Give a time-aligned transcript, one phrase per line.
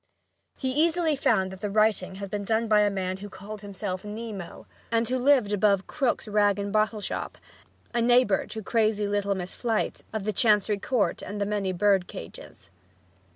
[0.57, 4.03] He easily found that the writing had been done by a man who called himself
[4.03, 7.37] "Nemo," and who lived above Krook's rag and bottle shop,
[7.93, 12.07] a neighbor to crazy little Miss Flite of the Chancery Court and the many bird
[12.07, 12.71] cages.